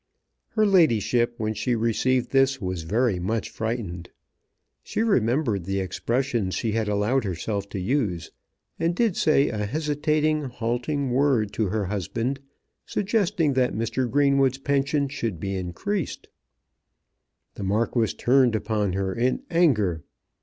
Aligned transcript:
Her 0.53 0.65
ladyship 0.65 1.35
when 1.37 1.53
she 1.53 1.75
received 1.75 2.31
this 2.31 2.59
was 2.59 2.81
very 2.81 3.19
much 3.19 3.51
frightened. 3.51 4.09
She 4.81 5.03
remembered 5.03 5.65
the 5.65 5.79
expressions 5.79 6.55
she 6.55 6.71
had 6.71 6.87
allowed 6.87 7.23
herself 7.23 7.69
to 7.69 7.79
use, 7.79 8.31
and 8.79 8.95
did 8.95 9.15
say 9.15 9.49
a 9.49 9.67
hesitating, 9.67 10.45
halting 10.45 11.11
word 11.11 11.53
to 11.53 11.67
her 11.67 11.85
husband, 11.85 12.39
suggesting 12.83 13.53
that 13.53 13.75
Mr. 13.75 14.09
Greenwood's 14.09 14.57
pension 14.57 15.07
should 15.07 15.39
be 15.39 15.55
increased. 15.55 16.27
The 17.53 17.63
Marquis 17.63 18.13
turned 18.15 18.55
upon 18.55 18.93
her 18.93 19.13
in 19.13 19.43
anger. 19.51 20.01